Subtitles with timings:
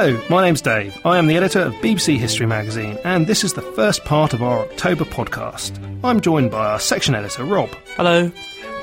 [0.00, 0.96] Hello, my name's Dave.
[1.04, 4.44] I am the editor of BBC History Magazine, and this is the first part of
[4.44, 5.76] our October podcast.
[6.04, 7.70] I'm joined by our section editor, Rob.
[7.96, 8.30] Hello.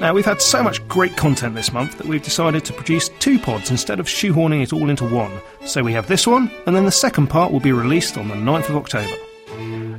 [0.02, 3.40] Now, we've had so much great content this month that we've decided to produce two
[3.40, 5.32] pods instead of shoehorning it all into one.
[5.64, 8.36] So we have this one, and then the second part will be released on the
[8.36, 9.16] 9th of October.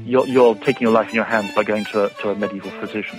[0.05, 2.72] You're, you're taking your life in your hands by going to a, to a medieval
[2.72, 3.19] physician.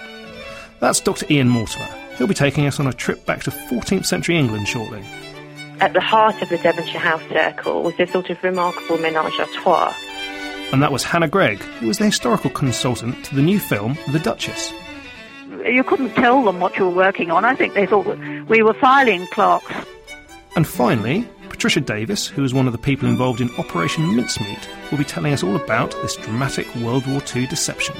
[0.81, 1.25] That's Dr.
[1.31, 1.89] Ian Mortimer.
[2.19, 5.03] He'll be taking us on a trip back to 14th century England shortly.
[5.79, 9.45] At the heart of the Devonshire House Circle was this sort of remarkable menage a
[9.53, 9.93] trois.
[10.73, 14.19] And that was Hannah Greig, who was the historical consultant to the new film, The
[14.19, 14.73] Duchess.
[15.65, 17.45] You couldn't tell them what you were working on.
[17.45, 19.71] I think they thought that we were filing clerks.
[20.55, 24.97] And finally, Patricia Davies, who was one of the people involved in Operation Mincemeat, will
[24.97, 27.95] be telling us all about this dramatic World War II deception.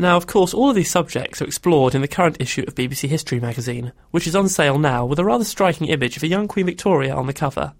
[0.00, 3.08] Now, of course, all of these subjects are explored in the current issue of BBC
[3.08, 6.46] History magazine, which is on sale now with a rather striking image of a young
[6.46, 7.72] Queen Victoria on the cover.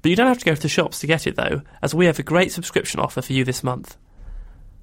[0.00, 2.06] But you don't have to go to the shops to get it, though, as we
[2.06, 3.98] have a great subscription offer for you this month.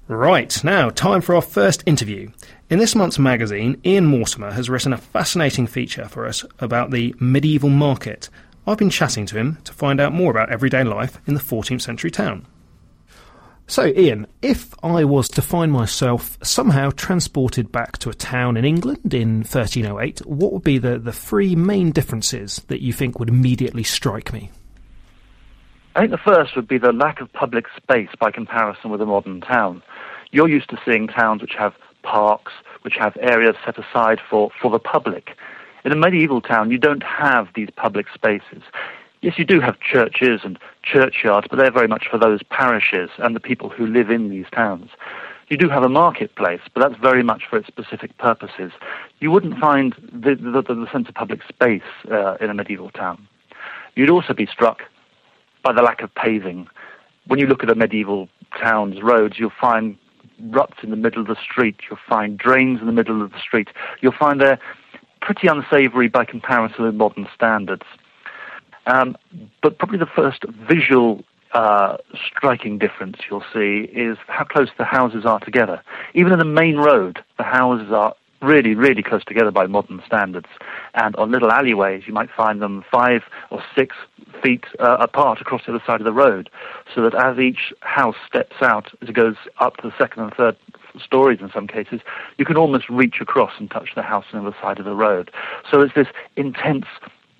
[0.08, 2.32] Right, now, time for our first interview.
[2.70, 7.14] In this month's magazine, Ian Mortimer has written a fascinating feature for us about the
[7.20, 8.28] medieval market.
[8.66, 11.82] I've been chatting to him to find out more about everyday life in the 14th
[11.82, 12.46] century town.
[13.70, 18.64] So, Ian, if I was to find myself somehow transported back to a town in
[18.64, 23.28] England in 1308, what would be the, the three main differences that you think would
[23.28, 24.50] immediately strike me?
[25.94, 29.06] I think the first would be the lack of public space by comparison with a
[29.06, 29.82] modern town.
[30.30, 32.52] You're used to seeing towns which have parks,
[32.82, 35.36] which have areas set aside for, for the public.
[35.84, 38.62] In a medieval town, you don't have these public spaces.
[39.20, 43.34] Yes, you do have churches and churchyards, but they're very much for those parishes and
[43.34, 44.90] the people who live in these towns.
[45.48, 48.70] You do have a marketplace, but that's very much for its specific purposes.
[49.18, 53.26] You wouldn't find the, the, the sense of public space uh, in a medieval town.
[53.96, 54.82] You'd also be struck
[55.64, 56.68] by the lack of paving.
[57.26, 58.28] When you look at a medieval
[58.60, 59.96] town's roads, you'll find
[60.50, 61.76] ruts in the middle of the street.
[61.88, 63.68] You'll find drains in the middle of the street.
[64.00, 64.60] You'll find they're
[65.20, 67.82] pretty unsavoury by comparison with modern standards.
[68.88, 69.16] Um,
[69.62, 75.24] but probably the first visual uh, striking difference you'll see is how close the houses
[75.24, 75.82] are together.
[76.14, 80.46] Even in the main road, the houses are really, really close together by modern standards.
[80.94, 83.96] And on little alleyways, you might find them five or six
[84.42, 86.48] feet uh, apart across the other side of the road,
[86.94, 90.34] so that as each house steps out, as it goes up to the second and
[90.34, 90.56] third
[91.02, 92.00] stories in some cases,
[92.38, 94.94] you can almost reach across and touch the house on the other side of the
[94.94, 95.30] road.
[95.70, 96.86] So it's this intense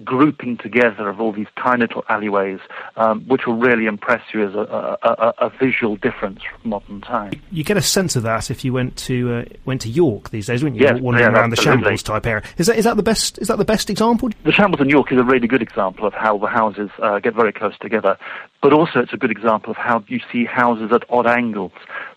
[0.05, 2.61] grouping together of all these tiny little alleyways,
[2.97, 7.01] um, which will really impress you as a, a, a, a, visual difference from modern
[7.01, 7.33] time.
[7.51, 10.47] You get a sense of that if you went to uh, went to York these
[10.47, 10.87] days, wouldn't you?
[10.87, 11.83] Yes, Wandering yeah, around absolutely.
[11.83, 12.45] the shambles type area.
[12.59, 13.39] Is that is that the best?
[13.39, 14.31] Is that the best example?
[14.45, 17.35] The shambles in York is a really good example of how the houses uh, get
[17.35, 18.17] very close together,
[18.63, 21.73] but also it's a good example of how you see houses at odd angles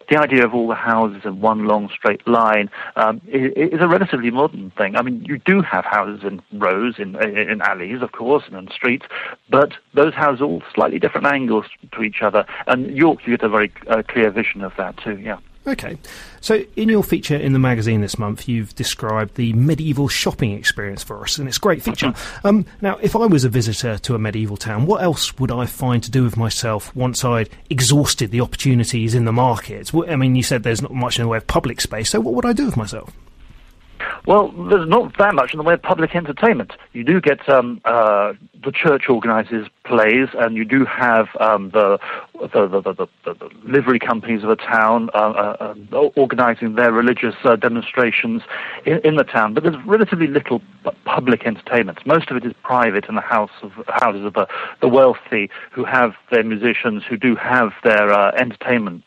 [0.10, 3.88] the idea of all the houses in one long straight line um, is, is, a
[3.88, 4.96] relatively modern thing.
[4.96, 8.74] I mean, you do have houses in rows, in, in alleys, of course, and in
[8.74, 9.06] streets,
[9.50, 12.46] but those houses all slightly different angles to each other.
[12.68, 15.38] And York, you get a very uh, clear vision of that too, yeah.
[15.68, 15.98] Okay.
[16.40, 21.04] So, in your feature in the magazine this month, you've described the medieval shopping experience
[21.04, 22.14] for us, and it's a great feature.
[22.44, 25.68] Um, now, if I was a visitor to a medieval town, what else would I
[25.68, 29.92] find to do with myself once I'd exhausted the opportunities in the market?
[29.94, 32.34] I mean, you said there's not much in the way of public space, so what
[32.34, 33.12] would I do with myself?
[34.26, 36.74] Well, there's not that much in the way of public entertainment.
[36.94, 38.34] You do get um, uh,
[38.64, 42.00] the church organises plays, and you do have um, the,
[42.40, 47.36] the, the, the, the, livery companies of a town uh, uh, uh organising their religious
[47.44, 48.44] uh, demonstrations
[48.86, 49.54] in, in, the town.
[49.54, 50.62] But there's relatively little
[51.06, 52.06] public entertainment.
[52.06, 54.48] Most of it is private in the house of houses of the,
[54.82, 59.04] the wealthy who have their musicians, who do have their uh, entertainment.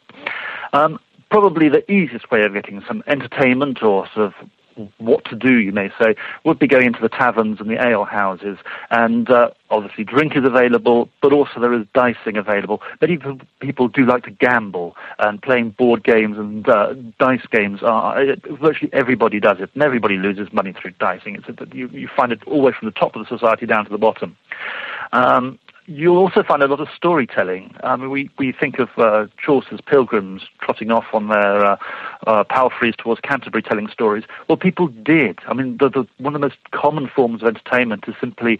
[0.73, 0.99] Um,
[1.31, 4.35] probably the easiest way of getting some entertainment or sort of
[4.99, 8.05] what to do, you may say, would be going into the taverns and the ale
[8.05, 8.59] houses.
[8.91, 12.82] And uh, obviously, drink is available, but also there is dicing available.
[13.00, 13.19] Many
[13.61, 18.37] people do like to gamble, and playing board games and uh, dice games are uh,
[18.61, 21.37] virtually everybody does it, and everybody loses money through dicing.
[21.37, 23.85] It's, you, you find it all the way from the top of the society down
[23.85, 24.37] to the bottom.
[25.12, 27.75] Um, You'll also find a lot of storytelling.
[27.83, 31.77] I mean, we, we think of uh, Chaucer's pilgrims trotting off on their uh,
[32.27, 34.25] uh, palfreys towards Canterbury telling stories.
[34.49, 35.41] Well, people did.
[35.47, 38.59] I mean, the, the, one of the most common forms of entertainment is simply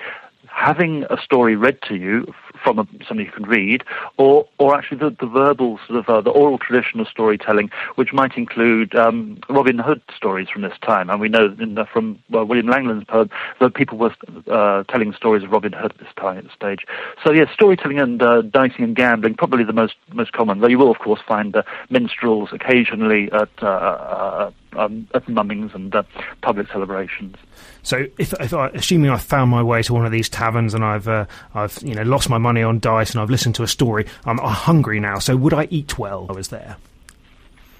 [0.49, 2.33] having a story read to you
[2.65, 3.85] from a, somebody who can read,
[4.17, 8.13] or or actually the, the verbal sort of uh, the oral tradition of storytelling, which
[8.13, 12.67] might include um, Robin Hood stories from this time, and we know the, from William
[12.67, 13.31] Langland's poem
[13.61, 14.15] that people were
[14.51, 16.87] uh, telling stories of Robin Hood at this time at this stage.
[17.23, 20.61] So yes, storytelling and uh, dicing and gambling probably the most most common.
[20.61, 25.95] Though you will of course find uh, minstrels occasionally at uh, um, at mummings and
[26.41, 27.37] public celebrations.
[27.83, 30.85] So, if, if I, assuming I found my way to one of these taverns and
[30.85, 33.69] I've uh, I've you know lost my money on dice and I've listened to a
[33.69, 35.19] story, I'm, I'm hungry now.
[35.19, 36.27] So, would I eat well?
[36.29, 36.77] I was there.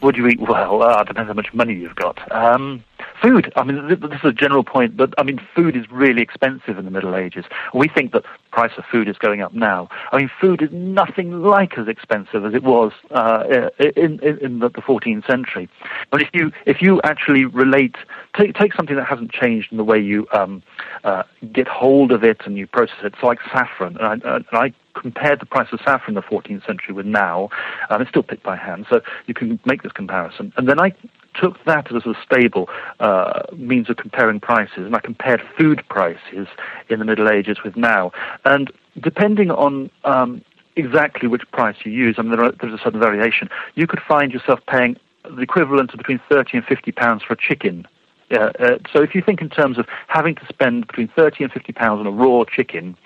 [0.03, 0.83] Would you eat well?
[0.83, 2.31] Uh, depends how much money you've got.
[2.31, 2.85] Um,
[3.21, 3.53] food.
[3.57, 6.85] I mean, this is a general point, but I mean, food is really expensive in
[6.85, 7.45] the Middle Ages.
[7.73, 9.89] We think that price of food is going up now.
[10.13, 13.45] I mean, food is nothing like as expensive as it was uh,
[13.79, 15.69] in, in, in the, 14th century.
[16.11, 17.97] But if you if you actually relate,
[18.39, 20.63] take take something that hasn't changed in the way you um,
[21.05, 21.23] uh,
[21.53, 23.15] get hold of it and you process it.
[23.19, 26.23] So like saffron, and I, uh, and I compared the price of saffron in the
[26.23, 27.49] 14th century with now,
[27.89, 30.53] and it's still picked by hand, so you can make this comparison.
[30.57, 30.93] And then I
[31.35, 32.69] took that as a stable
[33.01, 36.49] uh, means of comparing prices, and I compared food prices
[36.89, 38.13] in the Middle Ages with now.
[38.45, 40.43] And depending on um,
[40.77, 43.49] exactly which price you use, I mean, there are, there's a certain variation.
[43.75, 47.37] You could find yourself paying the equivalent of between 30 and 50 pounds for a
[47.37, 47.87] chicken
[48.35, 51.53] uh, uh, so if you think in terms of having to spend between 30 and
[51.53, 52.97] 50 pounds on a raw chicken,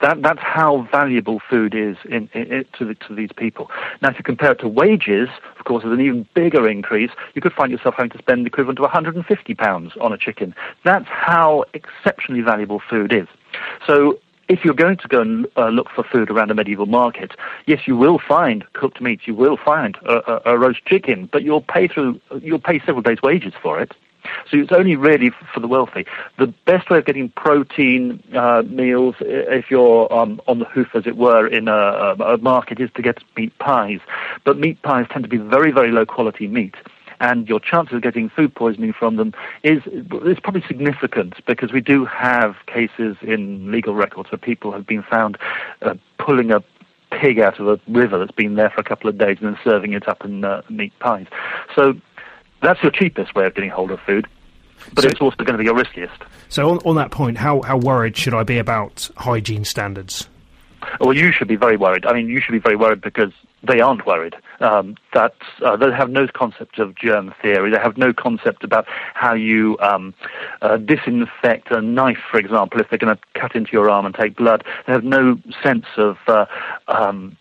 [0.00, 3.70] that, that's how valuable food is in, in, in, to, the, to these people.
[4.02, 5.28] Now, if you compare it to wages,
[5.58, 7.10] of course, there's an even bigger increase.
[7.34, 10.54] You could find yourself having to spend the equivalent of 150 pounds on a chicken.
[10.84, 13.26] That's how exceptionally valuable food is.
[13.86, 14.18] So
[14.48, 17.32] if you're going to go and uh, look for food around a medieval market,
[17.66, 21.42] yes, you will find cooked meat, you will find a, a, a roast chicken, but
[21.42, 23.92] you'll pay through, you'll pay several days' wages for it.
[24.50, 26.06] So it's only really for the wealthy.
[26.38, 31.06] The best way of getting protein uh, meals, if you're um, on the hoof, as
[31.06, 34.00] it were, in a, a market, is to get meat pies.
[34.44, 36.74] But meat pies tend to be very, very low quality meat
[37.20, 41.80] and your chances of getting food poisoning from them is is probably significant because we
[41.80, 45.36] do have cases in legal records where people have been found
[45.82, 46.62] uh, pulling a
[47.10, 49.58] pig out of a river that's been there for a couple of days and then
[49.64, 51.26] serving it up in uh, meat pies.
[51.74, 51.94] So
[52.62, 54.26] that's your cheapest way of getting hold of food,
[54.94, 56.22] but so, it's also going to be your riskiest.
[56.48, 60.28] So, on, on that point, how, how worried should I be about hygiene standards?
[61.00, 62.06] Well, you should be very worried.
[62.06, 64.36] I mean, you should be very worried because they aren't worried.
[64.60, 65.34] um, that
[65.64, 67.70] uh, they have no concept of germ theory.
[67.70, 70.14] They have no concept about how you um,
[70.62, 74.14] uh, disinfect a knife, for example, if they're going to cut into your arm and
[74.14, 74.64] take blood.
[74.86, 76.46] They have no sense of uh,
[76.88, 77.36] um,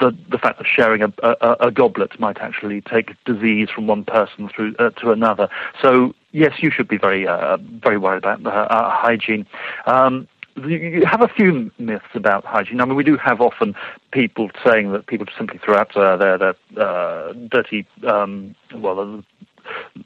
[0.00, 4.04] the, the fact that sharing a, a, a, goblet might actually take disease from one
[4.04, 5.48] person through uh, to another.
[5.80, 9.46] So yes, you should be very uh, very worried about uh, hygiene.
[9.86, 10.26] Um,
[10.56, 12.80] you have a few myths about hygiene.
[12.80, 13.74] I mean, we do have often
[14.12, 19.22] people saying that people simply throw out uh, their, their uh, dirty, um, well,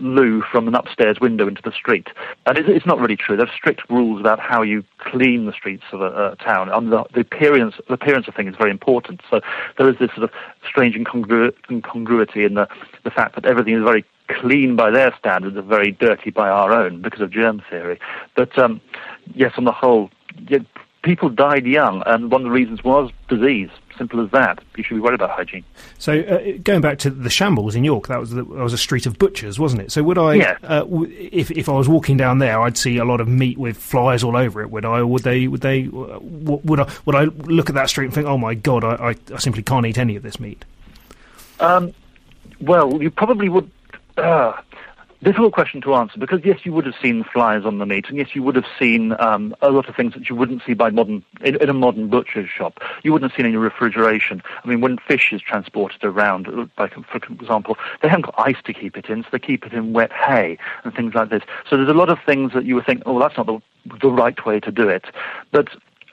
[0.01, 2.09] loo from an upstairs window into the street.
[2.47, 3.37] And it's not really true.
[3.37, 6.71] There are strict rules about how you clean the streets of a, a town.
[6.71, 9.21] And the, the, appearance, the appearance of things is very important.
[9.31, 9.41] So
[9.79, 10.31] there is this sort of
[10.69, 12.69] strange incongru- incongruity in the,
[13.05, 16.73] the fact that everything is very clean by their standards and very dirty by our
[16.73, 17.99] own because of germ theory.
[18.35, 18.81] But um,
[19.35, 20.11] yes, on the whole,
[21.05, 23.71] people died young, and one of the reasons was disease.
[23.97, 24.59] Simple as that.
[24.77, 25.63] You should be worried about hygiene.
[25.99, 28.79] So, uh, going back to the shambles in York, that was the, that was a
[28.79, 29.93] street of butchers, wasn't it?
[29.93, 33.05] So, would I, uh, w- if if I was walking down there, I'd see a
[33.05, 34.71] lot of meat with flies all over it.
[34.71, 34.99] Would I?
[34.99, 35.47] Or would they?
[35.47, 35.87] Would they?
[35.87, 36.91] Uh, would I?
[37.05, 39.63] Would I look at that street and think, oh my god, I, I, I simply
[39.63, 40.65] can't eat any of this meat?
[41.61, 41.93] Um,
[42.61, 43.71] well, you probably would.
[44.17, 44.55] Uh,
[45.25, 48.19] difficult question to answer because yes, you would have seen flies on the meat, and
[48.19, 50.91] yes, you would have seen um, a lot of things that you wouldn't see by
[50.91, 52.81] modern in, in, a modern butcher's shop.
[53.03, 54.43] You wouldn't have seen any refrigeration.
[54.63, 56.47] I mean, when fish is transported around,
[56.79, 59.73] like for example, they haven't got ice to keep it in, so they keep it
[59.73, 61.43] in wet hay and things like this.
[61.69, 63.61] So there's a lot of things that you would think, oh, that's not the
[64.01, 65.05] the right way to do it,
[65.51, 65.69] but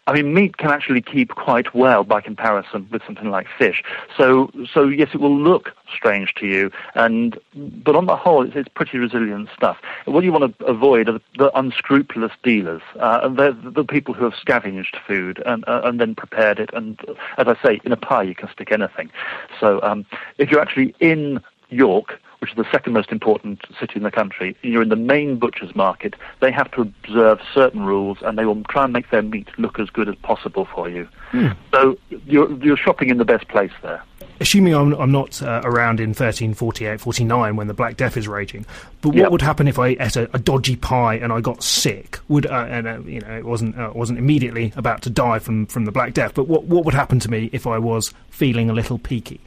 [0.08, 3.84] I mean, meat can actually keep quite well by comparison with something like fish.
[4.18, 8.56] So, so yes, it will look strange to you, and but on the whole, it's,
[8.56, 9.78] it's pretty resilient stuff.
[10.06, 14.16] What you want to avoid are the, the unscrupulous dealers, uh, and they're the people
[14.16, 16.72] who have scavenged food and uh, and then prepared it.
[16.74, 17.00] And
[17.38, 19.12] as I say, in a pie you can stick anything.
[19.60, 20.06] So, um,
[20.40, 24.58] if you're actually in York, which is the second most important city in the country,
[24.64, 28.64] you're in the main butcher's market, they have to observe certain rules and they will
[28.64, 31.08] try and make their meat look as good as possible for you.
[31.34, 31.56] Mm.
[31.72, 34.04] So you're, you're shopping in the best place there.
[34.40, 38.66] Assuming I'm, I'm not uh, around in 1348, 49 when the Black Death is raging,
[39.02, 39.32] but what yep.
[39.32, 42.18] would happen if I ate a, a, dodgy pie and I got sick?
[42.28, 45.68] Would uh, and uh, you know it wasn't uh, wasn't immediately about to die from,
[45.68, 48.68] from the Black Death, but what what would happen to me if I was feeling
[48.68, 49.40] a little peaky?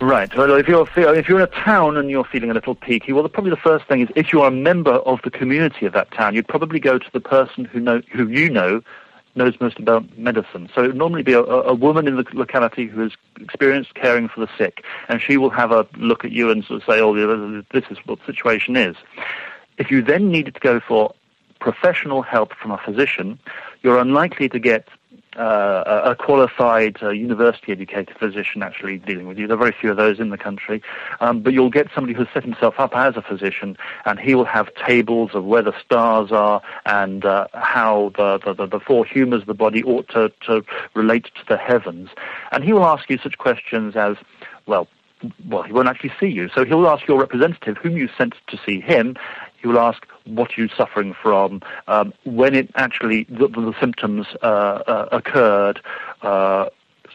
[0.00, 0.34] Right.
[0.36, 3.28] Well, if you're if you're in a town and you're feeling a little peaky, well,
[3.28, 6.12] probably the first thing is if you are a member of the community of that
[6.12, 8.80] town, you'd probably go to the person who know who you know
[9.34, 10.68] knows most about medicine.
[10.72, 14.28] So it would normally be a, a woman in the locality who has experienced caring
[14.28, 17.00] for the sick, and she will have a look at you and sort of say,
[17.00, 17.14] "Oh,
[17.72, 18.94] this is what the situation is."
[19.78, 21.12] If you then needed to go for
[21.60, 23.38] professional help from a physician,
[23.82, 24.88] you're unlikely to get
[25.38, 29.46] uh, a qualified uh, university-educated physician actually dealing with you.
[29.46, 30.82] There are very few of those in the country,
[31.20, 34.44] um, but you'll get somebody who's set himself up as a physician, and he will
[34.44, 39.42] have tables of where the stars are and uh, how the, the, the, four humours
[39.42, 40.64] of the body ought to, to
[40.94, 42.10] relate to the heavens,
[42.52, 44.16] and he will ask you such questions as,
[44.66, 44.88] well,
[45.46, 46.48] well, he won't actually see you.
[46.54, 49.16] So he'll ask your representative, whom you sent to see him,
[49.60, 54.26] he will ask what are you're suffering from, um, when it actually, the, the symptoms
[54.42, 54.46] uh,
[54.86, 55.80] uh, occurred,
[56.22, 56.68] uh,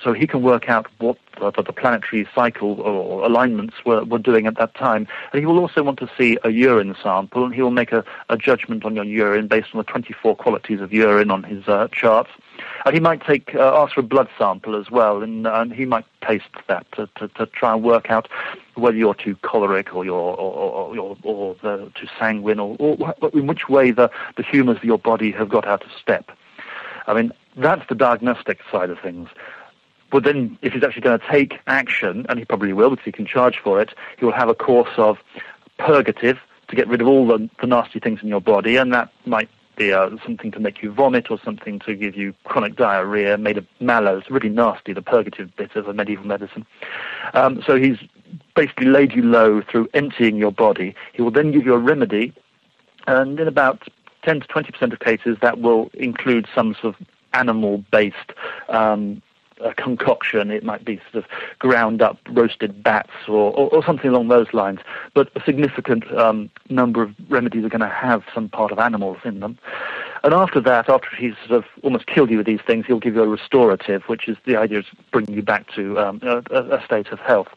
[0.03, 4.45] so he can work out what the, the, planetary cycle or alignments were, were doing
[4.45, 5.07] at that time.
[5.31, 8.03] And he will also want to see a urine sample, and he will make a,
[8.29, 11.87] a judgment on your urine based on the 24 qualities of urine on his uh,
[11.91, 12.29] charts.
[12.85, 15.85] And he might take uh, ask for a blood sample as well, and, and he
[15.85, 18.27] might taste that to, to, to, try and work out
[18.75, 23.47] whether you're too choleric or you're or, or, or, or too sanguine, or, or in
[23.47, 26.31] which way the, the humours of your body have got out of step.
[27.07, 29.29] I mean, that's the diagnostic side of things.
[30.13, 33.11] But then, if he's actually going to take action, and he probably will because he
[33.11, 35.17] can charge for it, he will have a course of
[35.79, 39.11] purgative to get rid of all the, the nasty things in your body, and that
[39.25, 43.39] might be uh, something to make you vomit or something to give you chronic diarrhea
[43.39, 44.19] made of mallow.
[44.19, 46.63] It's really nasty, the purgative bit of a medieval medicine.
[47.33, 47.97] Um, so he's
[48.55, 50.93] basically laid you low through emptying your body.
[51.13, 52.35] He will then give you a remedy,
[53.07, 53.87] and in about
[54.25, 58.31] 10 to 20% of cases, that will include some sort of animal-based
[58.69, 59.19] um,
[59.63, 60.51] a concoction.
[60.51, 61.29] It might be sort of
[61.59, 64.79] ground up roasted bats or, or, or something along those lines.
[65.13, 69.17] But a significant um, number of remedies are going to have some part of animals
[69.23, 69.57] in them.
[70.23, 73.15] And after that, after he's sort of almost killed you with these things, he'll give
[73.15, 76.83] you a restorative, which is the idea of bringing you back to um, a, a,
[76.85, 77.49] state of health.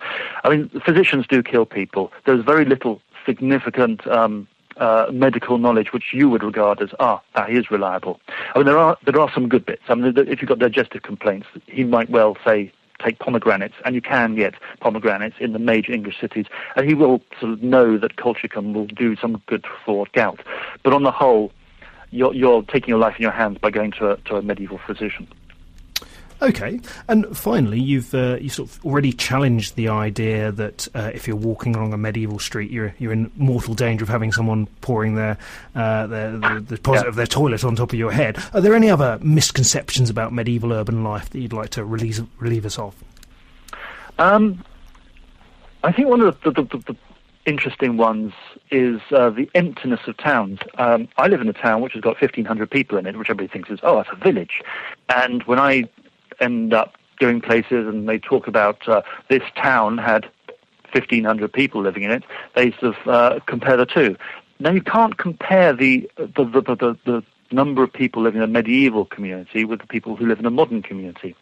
[0.42, 2.12] I mean, physicians do kill people.
[2.24, 4.48] There's very little significant um,
[4.78, 8.20] uh, medical knowledge which you would regard as ah that is reliable.
[8.54, 9.82] I mean there are there are some good bits.
[9.88, 12.72] I mean if you've got digestive complaints, he might well say
[13.04, 17.20] take pomegranates, and you can get pomegranates in the major English cities, and he will
[17.40, 20.40] sort of know that colchicum will do some good for gout.
[20.82, 21.52] But on the whole,
[22.10, 24.80] you're, you're taking your life in your hands by going to a, to a medieval
[24.86, 25.28] physician.
[26.42, 31.26] Okay, and finally, you've uh, you sort of already challenged the idea that uh, if
[31.26, 35.14] you're walking along a medieval street, you're you're in mortal danger of having someone pouring
[35.14, 35.38] their
[35.74, 37.08] uh, their the, the deposit Yeah.
[37.08, 38.36] of their toilet on top of your head.
[38.52, 42.66] Are there any other misconceptions about medieval urban life that you'd like to relieve relieve
[42.66, 42.94] us of?
[44.18, 44.62] Um,
[45.84, 46.96] I think one of the, the, the, the
[47.46, 48.32] interesting ones
[48.70, 50.58] is uh, the emptiness of towns.
[50.78, 53.48] Um, I live in a town which has got 1,500 people in it, which everybody
[53.52, 54.62] thinks is, oh, that's a village.
[55.08, 55.84] And when I
[56.40, 60.24] end up going places and they talk about uh, this town had
[60.92, 62.24] 1,500 people living in it,
[62.54, 64.16] they sort of uh, compare the two.
[64.58, 67.22] Now, you can't compare the, the, the, the, the
[67.52, 70.50] number of people living in a medieval community with the people who live in a
[70.50, 71.34] modern community.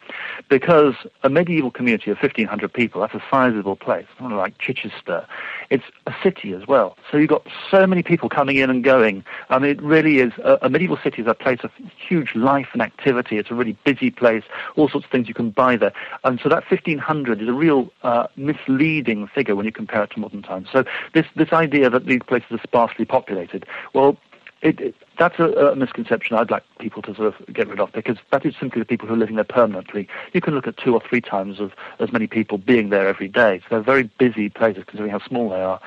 [0.49, 5.27] Because a medieval community of 1,500 people, that's a sizable place, not like Chichester.
[5.71, 6.97] It's a city as well.
[7.11, 9.25] So you've got so many people coming in and going.
[9.51, 12.83] Mean, it really is, a, a medieval city is a place of huge life and
[12.83, 13.39] activity.
[13.39, 14.45] It's a really busy place,
[14.77, 15.93] all sorts of things you can buy there.
[16.25, 20.21] And so that 1,500 is a real uh, misleading figure when you compare it to
[20.21, 20.69] modern times.
[20.73, 20.85] So
[21.15, 24.17] this, this idea that these places are sparsely populated, well,
[24.65, 27.93] it, it, that's a, a misconception I'd like people to sort of get rid of
[27.93, 30.09] because that is simply the people who are living there permanently.
[30.33, 33.29] You can look at two or three times of as many people being there every
[33.29, 33.61] day.
[33.61, 35.81] So they're very busy places considering how small they are.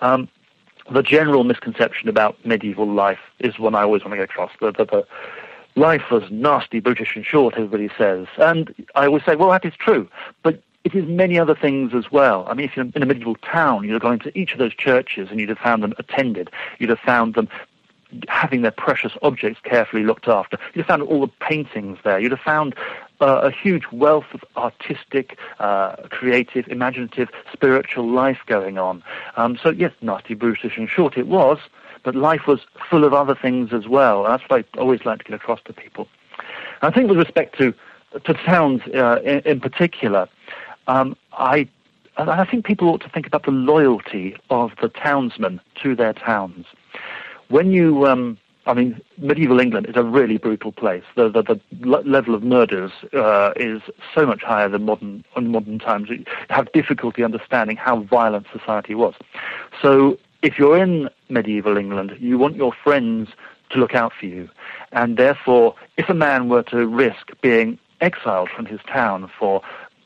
[0.00, 0.28] Um,
[0.90, 4.52] the general misconception about medieval life is one I always want to get across.
[4.58, 5.06] The, the, the
[5.76, 8.26] life was nasty, brutish, and short, everybody says.
[8.38, 10.08] And I always say, well, that is true.
[10.42, 12.46] But it is many other things as well.
[12.48, 14.74] I mean, if you're in a medieval town, you'd have gone into each of those
[14.74, 16.50] churches and you'd have found them attended.
[16.78, 17.48] You'd have found them
[18.28, 20.58] having their precious objects carefully looked after.
[20.74, 22.18] You'd have found all the paintings there.
[22.18, 22.74] You'd have found
[23.20, 29.02] uh, a huge wealth of artistic, uh, creative, imaginative, spiritual life going on.
[29.36, 31.58] Um, so, yes, nasty, brutish, and short it was,
[32.02, 34.24] but life was full of other things as well.
[34.24, 36.08] And that's what I always like to get across to people.
[36.82, 37.74] And I think with respect to,
[38.24, 40.28] to towns uh, in, in particular,
[40.86, 41.68] um, I
[42.16, 46.12] and I think people ought to think about the loyalty of the townsmen to their
[46.12, 46.66] towns.
[47.48, 51.04] When you, um, I mean, medieval England is a really brutal place.
[51.16, 51.60] The the, the
[52.02, 53.82] level of murders uh, is
[54.14, 56.08] so much higher than modern in modern times.
[56.10, 59.14] You have difficulty understanding how violent society was.
[59.82, 63.30] So if you're in medieval England, you want your friends
[63.70, 64.48] to look out for you,
[64.92, 69.62] and therefore, if a man were to risk being exiled from his town for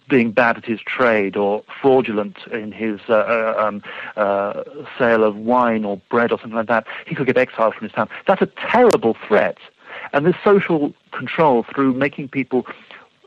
[0.08, 3.82] being bad at his trade or fraudulent in his uh, uh, um,
[4.16, 4.64] uh,
[4.98, 7.92] sale of wine or bread or something like that, he could get exiled from his
[7.92, 8.08] town.
[8.26, 9.58] That's a terrible threat.
[10.12, 12.66] And this social control through making people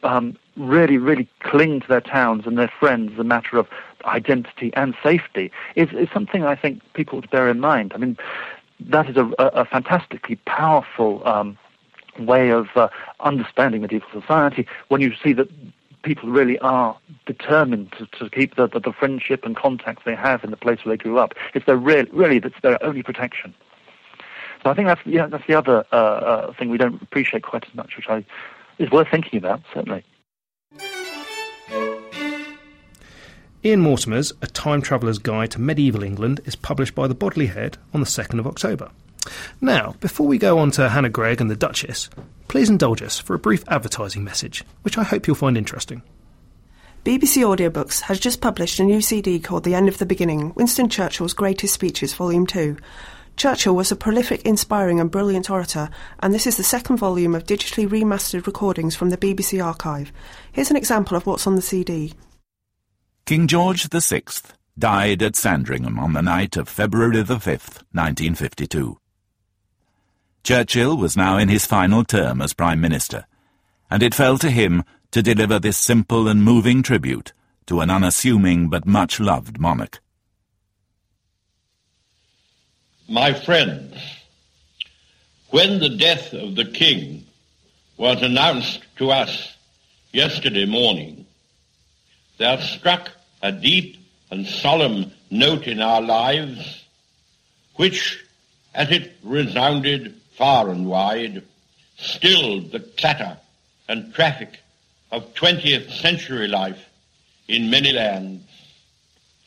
[0.03, 3.67] um, really, really cling to their towns and their friends a matter of
[4.05, 7.91] identity and safety is, is something I think people to bear in mind.
[7.93, 8.17] I mean,
[8.79, 11.57] that is a, a, a fantastically powerful um,
[12.19, 12.89] way of uh,
[13.19, 15.47] understanding medieval society when you see that
[16.03, 20.43] people really are determined to, to keep the, the, the, friendship and contacts they have
[20.43, 21.33] in the place where they grew up.
[21.53, 23.53] It's their real, really that's their only protection.
[24.63, 27.65] So I think that's yeah, that's the other uh, uh, thing we don't appreciate quite
[27.67, 28.25] as much, which I
[28.77, 30.03] is worth thinking about certainly.
[33.63, 37.77] Ian Mortimer's A Time Traveller's Guide to Medieval England is published by the Bodley Head
[37.93, 38.89] on the 2nd of October.
[39.59, 42.09] Now, before we go on to Hannah Greig and the Duchess,
[42.47, 46.01] please indulge us for a brief advertising message, which I hope you'll find interesting.
[47.03, 50.87] BBC Audiobooks has just published a new CD called The End of the Beginning Winston
[50.87, 52.77] Churchill's Greatest Speeches, Volume 2.
[53.37, 57.45] Churchill was a prolific, inspiring, and brilliant orator, and this is the second volume of
[57.45, 60.11] digitally remastered recordings from the BBC archive.
[60.51, 62.13] Here's an example of what's on the CD.
[63.25, 64.23] King George VI
[64.77, 69.00] died at Sandringham on the night of February the 5th, 1952.
[70.43, 73.25] Churchill was now in his final term as Prime Minister,
[73.89, 77.33] and it fell to him to deliver this simple and moving tribute
[77.67, 79.99] to an unassuming but much loved monarch.
[83.07, 83.97] My friends,
[85.49, 87.25] when the death of the King
[87.97, 89.55] was announced to us
[90.11, 91.25] yesterday morning,
[92.39, 93.11] there struck
[93.43, 93.97] a deep
[94.31, 96.85] and solemn note in our lives,
[97.75, 98.23] which,
[98.73, 101.43] as it resounded far and wide,
[101.99, 103.37] stilled the clatter
[103.87, 104.59] and traffic
[105.11, 106.83] of 20th century life
[107.47, 108.43] in many lands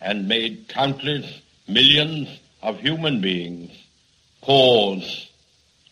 [0.00, 2.28] and made countless millions
[2.62, 3.72] of human beings
[4.40, 5.28] pause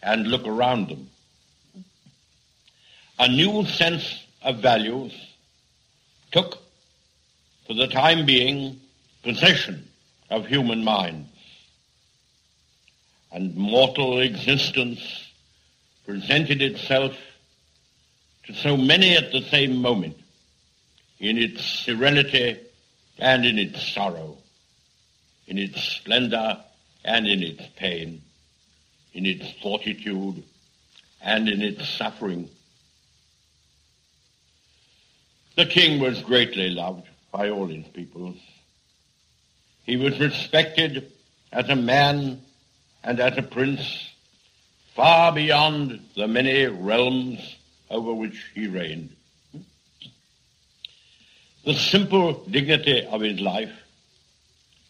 [0.04, 1.10] and look around them.
[3.18, 5.12] A new sense of values,
[6.30, 6.58] took,
[7.66, 8.80] for the time being,
[9.24, 9.88] possession
[10.30, 11.31] of human minds.
[13.32, 15.00] And mortal existence
[16.04, 17.16] presented itself
[18.44, 20.18] to so many at the same moment
[21.18, 22.58] in its serenity
[23.18, 24.36] and in its sorrow,
[25.46, 26.58] in its splendor
[27.04, 28.20] and in its pain,
[29.14, 30.42] in its fortitude
[31.22, 32.50] and in its suffering.
[35.56, 38.36] The king was greatly loved by all his peoples.
[39.84, 41.10] He was respected
[41.50, 42.42] as a man
[43.04, 44.10] and as a prince
[44.94, 47.56] far beyond the many realms
[47.90, 49.14] over which he reigned.
[51.64, 53.72] The simple dignity of his life,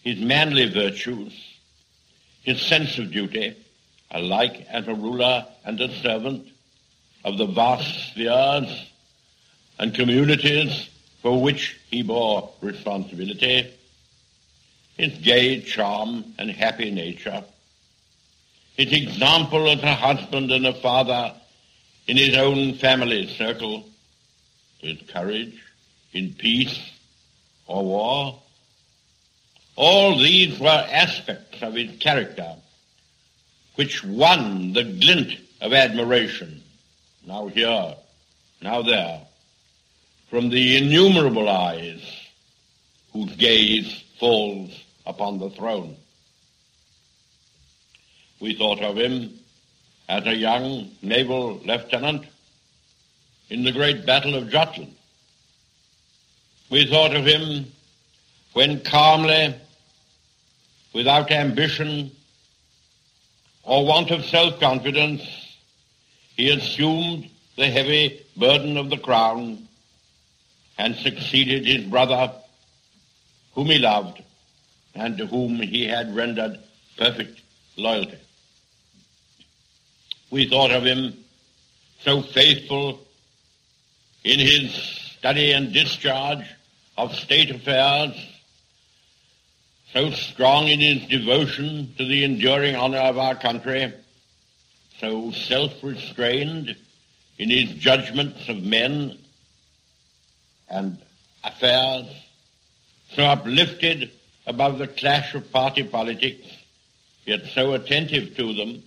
[0.03, 1.33] his manly virtues,
[2.43, 3.57] his sense of duty,
[4.11, 6.49] alike as a ruler and a servant
[7.25, 8.91] of the vast spheres
[9.79, 10.89] and communities
[11.21, 13.73] for which he bore responsibility,
[14.97, 17.45] his gay charm and happy nature,
[18.77, 21.35] his example as a husband and a father
[22.07, 23.85] in his own family circle,
[24.79, 25.63] his courage
[26.13, 26.79] in peace
[27.67, 28.43] or war.
[29.77, 32.57] All these were aspects of his character
[33.77, 36.63] which won the glint of admiration,
[37.27, 37.95] now here,
[38.61, 39.23] now there,
[40.29, 42.03] from the innumerable eyes
[43.13, 45.97] whose gaze falls upon the throne.
[48.43, 49.39] We thought of him
[50.09, 52.25] as a young naval lieutenant
[53.51, 54.97] in the great Battle of Jutland.
[56.69, 57.67] We thought of him
[58.53, 59.55] when calmly,
[60.93, 62.11] without ambition
[63.63, 65.23] or want of self-confidence,
[66.37, 69.69] he assumed the heavy burden of the crown
[70.79, 72.33] and succeeded his brother,
[73.55, 74.21] whom he loved
[74.97, 76.59] and to whom he had rendered
[76.99, 77.41] perfect
[77.77, 78.19] loyalty.
[80.33, 81.13] We thought of him
[82.01, 83.01] so faithful
[84.25, 84.73] in his
[85.19, 86.47] study and discharge
[86.97, 88.15] of state affairs,
[89.93, 93.93] so strong in his devotion to the enduring honor of our country,
[95.01, 96.77] so self-restrained
[97.37, 99.19] in his judgments of men
[100.71, 100.97] and
[101.45, 102.07] affairs,
[103.15, 104.11] so uplifted
[104.47, 106.49] above the clash of party politics,
[107.27, 108.83] yet so attentive to them,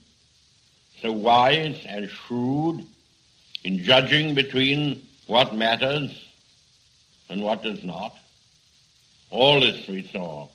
[1.05, 2.83] so wise and shrewd
[3.63, 6.11] in judging between what matters
[7.29, 8.15] and what does not.
[9.29, 10.47] All this we saw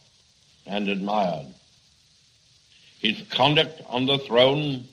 [0.66, 1.46] and admired.
[2.98, 4.86] His conduct on the throne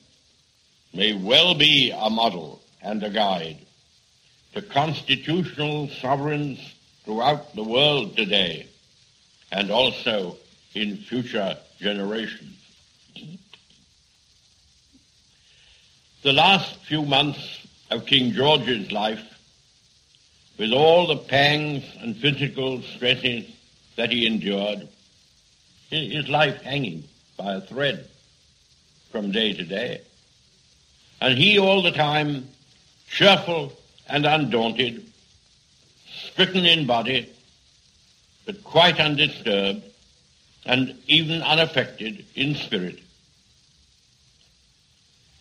[0.94, 3.58] may well be a model and a guide
[4.54, 6.60] to constitutional sovereigns
[7.04, 8.68] throughout the world today
[9.50, 10.36] and also
[10.74, 12.57] in future generations.
[16.28, 19.40] The last few months of King George's life,
[20.58, 23.46] with all the pangs and physical stresses
[23.96, 24.86] that he endured,
[25.88, 27.04] his life hanging
[27.38, 28.06] by a thread
[29.10, 30.02] from day to day.
[31.22, 32.46] And he all the time
[33.08, 33.72] cheerful
[34.06, 35.10] and undaunted,
[36.26, 37.26] stricken in body,
[38.44, 39.82] but quite undisturbed
[40.66, 42.98] and even unaffected in spirit.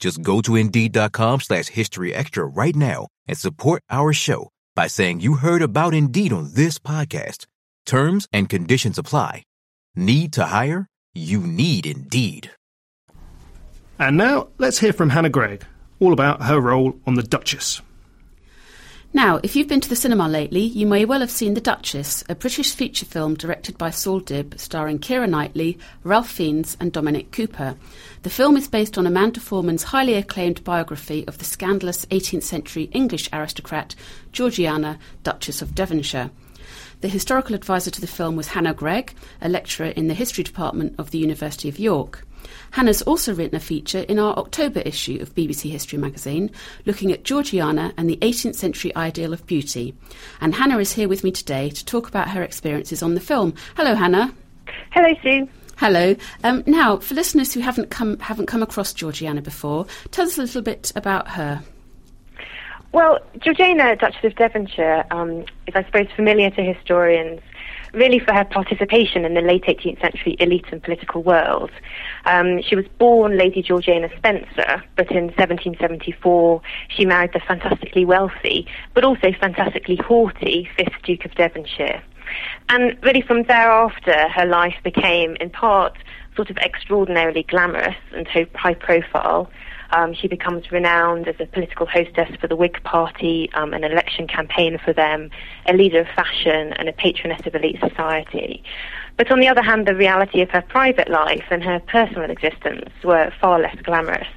[0.00, 5.20] Just go to Indeed.com slash History Extra right now and support our show by saying
[5.20, 7.46] you heard about Indeed on this podcast.
[7.86, 9.42] Terms and conditions apply.
[9.94, 10.86] Need to hire?
[11.14, 12.50] You need Indeed.
[13.98, 15.64] And now let's hear from Hannah Greig,
[16.00, 17.82] all about her role on The Duchess.
[19.12, 22.22] Now, if you've been to the cinema lately, you may well have seen The Duchess,
[22.28, 27.32] a British feature film directed by Saul Dibb, starring Keira Knightley, Ralph Fiennes, and Dominic
[27.32, 27.74] Cooper.
[28.22, 32.84] The film is based on Amanda Foreman's highly acclaimed biography of the scandalous 18th century
[32.92, 33.96] English aristocrat
[34.30, 36.30] Georgiana, Duchess of Devonshire.
[37.00, 40.94] The historical advisor to the film was Hannah Greig, a lecturer in the history department
[40.98, 42.24] of the University of York.
[42.72, 46.50] Hannah's also written a feature in our October issue of BBC History magazine
[46.86, 49.94] looking at Georgiana and the 18th century ideal of beauty.
[50.40, 53.54] And Hannah is here with me today to talk about her experiences on the film.
[53.76, 54.32] Hello, Hannah.
[54.92, 55.48] Hello, Sue.
[55.76, 56.14] Hello.
[56.44, 60.42] Um, now, for listeners who haven't come haven't come across Georgiana before, tell us a
[60.42, 61.62] little bit about her.
[62.92, 67.40] Well, Georgiana, Duchess of Devonshire, um, is, I suppose, familiar to historians
[67.92, 71.70] really for her participation in the late 18th century elite and political world.
[72.24, 78.66] Um, she was born Lady Georgiana Spencer, but in 1774 she married the fantastically wealthy,
[78.94, 82.02] but also fantastically haughty 5th Duke of Devonshire.
[82.68, 85.96] And really from thereafter, her life became, in part,
[86.36, 89.50] sort of extraordinarily glamorous and high profile.
[89.92, 94.26] Um, she becomes renowned as a political hostess for the Whig Party, um, an election
[94.26, 95.30] campaign for them,
[95.66, 98.62] a leader of fashion, and a patroness of elite society.
[99.16, 102.90] But on the other hand, the reality of her private life and her personal existence
[103.04, 104.28] were far less glamorous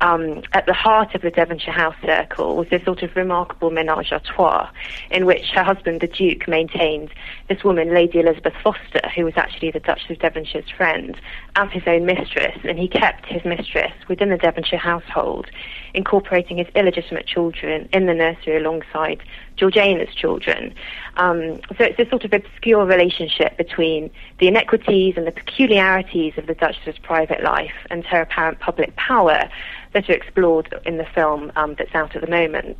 [0.00, 4.12] um, at the heart of the Devonshire House circle was this sort of remarkable menage
[4.12, 4.68] a trois
[5.10, 7.10] in which her husband, the Duke, maintained
[7.48, 11.20] this woman, Lady Elizabeth Foster, who was actually the Duchess of Devonshire's friend,
[11.56, 15.46] as his own mistress, and he kept his mistress within the Devonshire household,
[15.94, 19.22] incorporating his illegitimate children in the nursery alongside
[19.56, 20.74] Georgiana's children.
[21.16, 26.46] Um, so it's this sort of obscure relationship between the inequities and the peculiarities of
[26.46, 29.48] the Duchess's private life and her apparent public power
[29.92, 32.76] that are explored in the film um, that's out at the moment.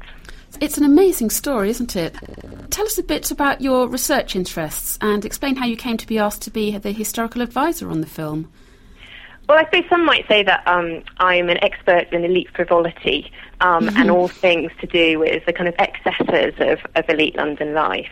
[0.60, 2.14] It's an amazing story, isn't it?
[2.70, 6.18] Tell us a bit about your research interests and explain how you came to be
[6.18, 8.50] asked to be the historical advisor on the film.
[9.46, 13.30] Well, I suppose some might say that um, I'm an expert in elite frivolity
[13.60, 13.96] um, mm-hmm.
[13.98, 18.10] and all things to do with the kind of excesses of, of elite London life.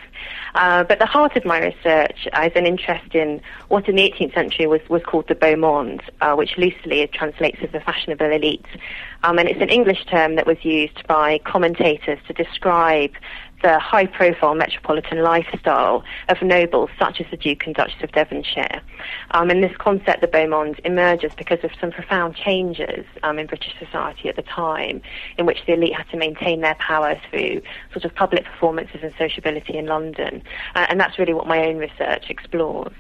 [0.55, 4.35] Uh, but the heart of my research is an interest in what in the 18th
[4.35, 8.67] century was, was called the beau monde, uh, which loosely translates as the fashionable elite.
[9.23, 13.13] Um, and it's an English term that was used by commentators to describe
[13.63, 18.83] the high profile metropolitan lifestyle of nobles such as the Duke and Duchess of Devonshire.
[19.31, 23.47] Um, and this concept, the beau monde, emerges because of some profound changes um, in
[23.47, 25.01] British society at the time,
[25.39, 29.15] in which the elite had to maintain their power through sort of public performances and
[29.17, 30.43] sociability in London.
[30.75, 32.93] Uh, and that's really what my own research explores.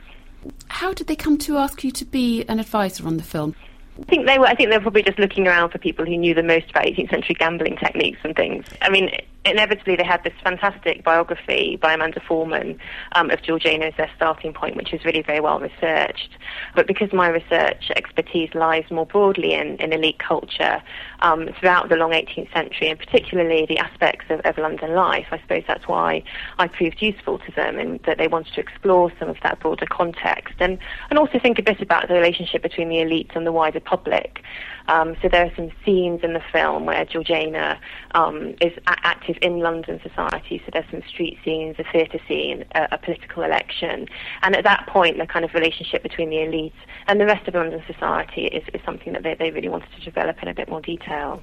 [0.68, 3.55] How did they come to ask you to be an advisor on the film?
[4.01, 4.46] I think they were.
[4.46, 6.85] I think they were probably just looking around for people who knew the most about
[6.87, 8.64] 18th century gambling techniques and things.
[8.81, 9.11] I mean,
[9.44, 12.78] inevitably they had this fantastic biography by Amanda Foreman
[13.12, 16.37] um, of Georgiana as their starting point, which is really very well researched.
[16.74, 20.83] But because my research expertise lies more broadly in, in elite culture
[21.20, 25.40] um, throughout the long 18th century, and particularly the aspects of, of London life, I
[25.40, 26.22] suppose that's why
[26.59, 29.87] I proved useful to them and that they wanted to explore some of that broader
[29.87, 30.78] context and,
[31.11, 34.42] and also think a bit about the relationship between the elite and the wider public.
[34.88, 37.78] Um, so there are some scenes in the film where Georgiana
[38.12, 40.62] um, is a- active in London society.
[40.64, 44.09] So there's some street scenes, a theatre scene, a, a political election,
[44.42, 46.75] and at that point, the kind of relationship between the elite
[47.07, 50.01] and the rest of London society is, is something that they, they really wanted to
[50.05, 51.42] develop in a bit more detail.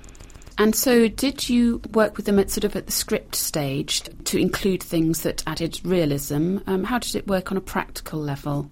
[0.58, 4.38] And so, did you work with them at sort of at the script stage to
[4.38, 6.58] include things that added realism?
[6.68, 8.70] Um, how did it work on a practical level?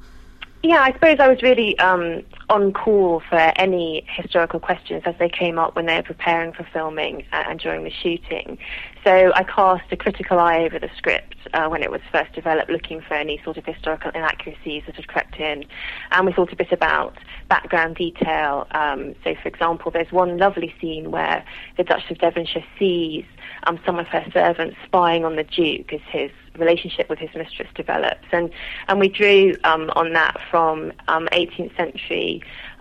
[0.64, 5.28] Yeah, I suppose I was really um, on call for any historical questions as they
[5.28, 8.58] came up when they were preparing for filming uh, and during the shooting.
[9.04, 12.70] So I cast a critical eye over the script uh, when it was first developed,
[12.70, 15.66] looking for any sort of historical inaccuracies that had crept in.
[16.12, 17.18] And we thought a bit about
[17.50, 18.68] background detail.
[18.72, 21.44] Um, so, for example, there's one lovely scene where
[21.76, 23.26] the Duchess of Devonshire sees
[23.64, 27.70] um, some of her servants spying on the Duke as his relationship with his mistress
[27.76, 28.26] develops.
[28.32, 28.50] And,
[28.88, 32.37] and we drew um, on that from um, 18th century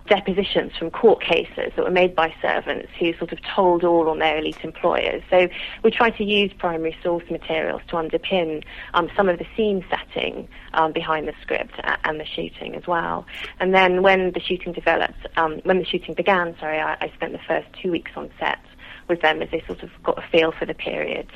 [0.07, 4.19] depositions from court cases that were made by servants who sort of told all on
[4.19, 5.21] their elite employers.
[5.29, 5.49] So
[5.83, 10.47] we try to use primary source materials to underpin um, some of the scene setting
[10.73, 13.25] um, behind the script and the shooting as well.
[13.59, 17.33] And then when the shooting developed, um, when the shooting began, sorry, I, I spent
[17.33, 18.59] the first two weeks on set
[19.07, 21.27] with them as they sort of got a feel for the period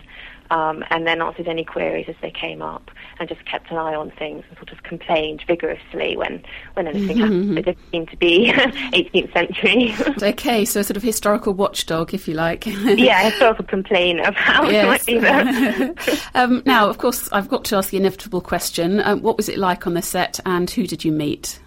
[0.51, 3.95] um, and then answered any queries as they came up and just kept an eye
[3.95, 6.43] on things and sort of complained vigorously when,
[6.75, 7.21] when anything Mm-hmm.
[7.21, 9.95] happened that didn't seem to be 18th century.
[10.31, 12.65] okay, so a sort of historical watchdog, if you like.
[12.67, 14.85] yeah, historical complainer about Yes.
[14.87, 15.17] might be
[16.35, 19.57] um, now, of course, I've got to ask the inevitable question: um, What was it
[19.57, 21.59] like on the set, and who did you meet?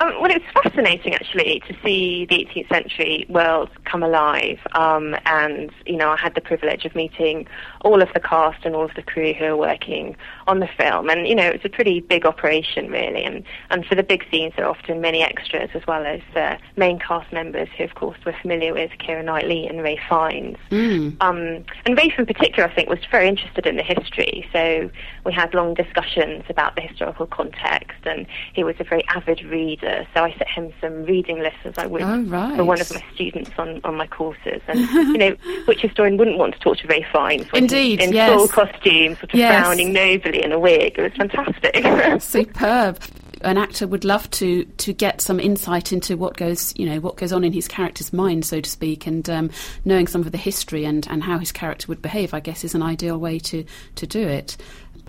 [0.00, 4.58] Um, well, it was fascinating actually to see the 18th century world come alive.
[4.72, 7.46] Um, and, you know, I had the privilege of meeting
[7.82, 10.16] all of the cast and all of the crew who were working
[10.48, 11.08] on the film.
[11.10, 13.22] And, you know, it was a pretty big operation, really.
[13.22, 16.56] And, and for the big scenes, there are often many extras as well as uh,
[16.76, 20.56] main cast members who, of course, we're familiar with Keira Knightley and Ralph Fiennes.
[20.70, 21.16] Mm.
[21.22, 24.48] Um, and Rafe in particular, I think, was very interested in the history.
[24.52, 24.90] So
[25.24, 29.83] we had long discussions about the historical context, and he was a very avid reader.
[30.14, 32.56] So I set him some reading lists as I would Oh, right.
[32.56, 34.60] for one of my students on, on my courses.
[34.68, 38.32] And, you know, which historian wouldn't want to talk to Ralph Fiennes Indeed, in yes.
[38.34, 39.64] full costume, sort of Yes.
[39.64, 40.94] frowning nobly in a wig.
[40.98, 42.20] It was fantastic.
[42.22, 42.98] Superb.
[43.40, 47.16] An actor would love to to get some insight into what goes, you know, what
[47.16, 49.50] goes on in his character's mind, so to speak, and um,
[49.84, 52.32] knowing some of the history and, and how his character would behave.
[52.32, 53.64] I guess is an ideal way to,
[53.96, 54.56] to do it.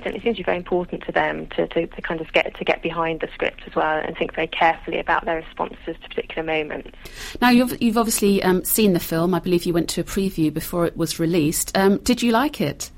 [0.03, 2.63] It seems to be very important to them to, to, to kind of get to
[2.63, 6.43] get behind the script as well and think very carefully about their responses to particular
[6.43, 6.97] moments.
[7.41, 9.33] Now you've you've obviously um, seen the film.
[9.33, 11.75] I believe you went to a preview before it was released.
[11.77, 12.91] Um, did you like it?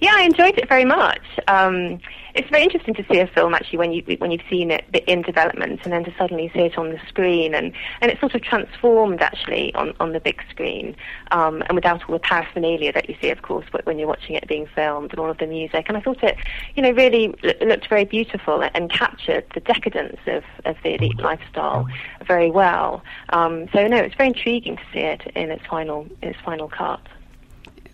[0.00, 1.22] Yeah, I enjoyed it very much.
[1.48, 2.00] Um,
[2.34, 5.22] it's very interesting to see a film actually when you when you've seen it in
[5.22, 8.42] development and then to suddenly see it on the screen and, and it's sort of
[8.42, 10.96] transformed actually on, on the big screen
[11.30, 14.46] um, and without all the paraphernalia that you see of course when you're watching it
[14.48, 16.36] being filmed and all of the music and I thought it
[16.74, 21.86] you know really looked very beautiful and captured the decadence of, of the elite lifestyle
[22.26, 23.02] very well.
[23.30, 26.68] Um, so no, it's very intriguing to see it in its final in its final
[26.68, 27.00] cut.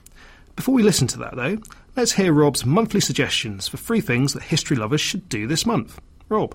[0.57, 1.59] Before we listen to that, though,
[1.97, 6.01] let's hear Rob's monthly suggestions for three things that history lovers should do this month.
[6.31, 6.55] Rob.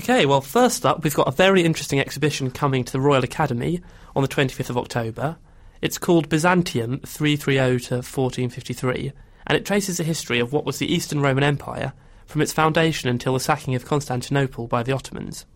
[0.00, 3.80] Okay, well, first up, we've got a very interesting exhibition coming to the Royal Academy
[4.16, 5.36] on the 25th of October.
[5.80, 9.12] It's called Byzantium 330 to 1453,
[9.46, 11.92] and it traces the history of what was the Eastern Roman Empire
[12.26, 15.46] from its foundation until the sacking of Constantinople by the Ottomans.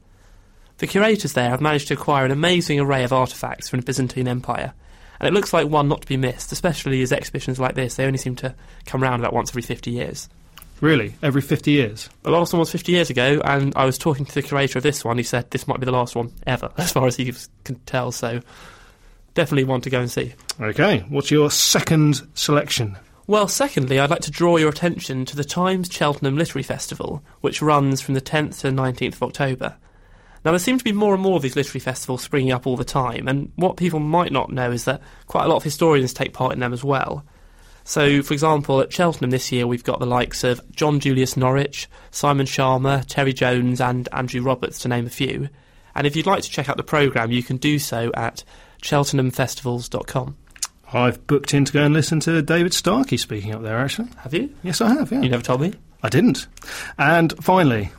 [0.76, 4.28] The curators there have managed to acquire an amazing array of artefacts from the Byzantine
[4.28, 4.72] Empire,
[5.18, 8.06] and it looks like one not to be missed, especially as exhibitions like this, they
[8.06, 8.54] only seem to
[8.86, 10.28] come round about once every 50 years.
[10.80, 11.14] Really?
[11.22, 12.08] Every 50 years?
[12.22, 14.82] The last one was 50 years ago, and I was talking to the curator of
[14.82, 15.18] this one.
[15.18, 17.32] He said this might be the last one ever, as far as he
[17.64, 18.40] can tell, so
[19.34, 20.34] definitely one to go and see.
[20.60, 22.96] Okay, what's your second selection?
[23.26, 27.60] Well, secondly, I'd like to draw your attention to the Times Cheltenham Literary Festival, which
[27.60, 29.76] runs from the 10th to the 19th of October.
[30.44, 32.76] Now, there seem to be more and more of these literary festivals springing up all
[32.76, 36.14] the time, and what people might not know is that quite a lot of historians
[36.14, 37.24] take part in them as well.
[37.88, 41.88] So, for example, at Cheltenham this year, we've got the likes of John Julius Norwich,
[42.10, 45.48] Simon Schama, Terry Jones, and Andrew Roberts, to name a few.
[45.94, 48.44] And if you'd like to check out the programme, you can do so at
[48.82, 50.36] cheltenhamfestivals.com.
[50.92, 54.10] I've booked in to go and listen to David Starkey speaking up there, actually.
[54.18, 54.54] Have you?
[54.62, 55.22] Yes, I have, yeah.
[55.22, 55.72] You never told me?
[56.02, 56.46] I didn't.
[56.98, 57.90] And finally.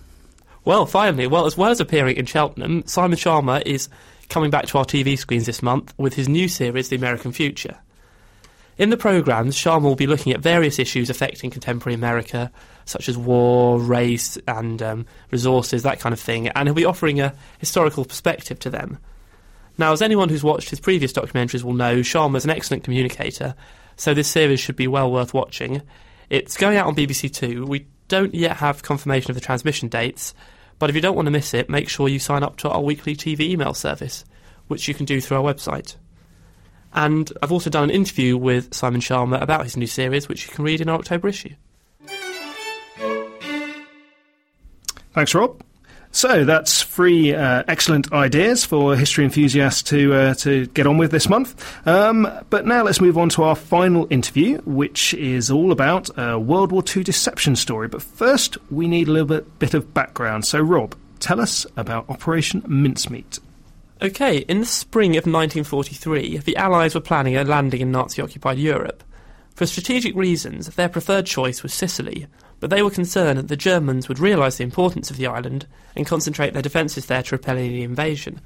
[0.66, 3.90] Well, finally, well, as well as appearing in Cheltenham, Simon Schama is
[4.30, 7.80] coming back to our TV screens this month with his new series, The American Future.
[8.80, 12.50] In the programmes, Schama will be looking at various issues affecting contemporary America,
[12.86, 17.20] such as war, race, and um, resources, that kind of thing, and he'll be offering
[17.20, 18.98] a historical perspective to them.
[19.78, 23.54] Now, as anyone who's watched his previous documentaries will know, Schama's an excellent communicator,
[23.98, 25.82] so this series should be well worth watching.
[26.30, 27.66] It's going out on BBC Two.
[27.66, 30.34] We don't yet have confirmation of the transmission dates,
[30.80, 32.82] but if you don't want to miss it, make sure you sign up to our
[32.82, 34.24] weekly TV email service,
[34.68, 35.98] which you can do through our website.
[36.94, 40.54] And I've also done an interview with Simon Schama about his new series, which you
[40.54, 41.54] can read in our October issue.
[45.14, 45.62] Thanks, Rob.
[46.12, 51.12] So that's three uh, excellent ideas for history enthusiasts to uh, to get on with
[51.12, 51.64] this month.
[51.88, 56.40] Um, but now let's move on to our final interview, which is all about a
[56.40, 57.88] World War II deception story.
[57.88, 60.46] But first, we need a little bit, bit of background.
[60.46, 63.40] So, Rob, tell us about Operation Mincemeat.
[64.02, 68.58] Okay, in the spring of 1943, the Allies were planning a landing in Nazi occupied
[68.58, 69.04] Europe.
[69.56, 72.28] For strategic reasons, their preferred choice was Sicily,
[72.62, 76.06] but they were concerned that the Germans would realise the importance of the island and
[76.06, 78.40] concentrate their defences there to repel any invasion.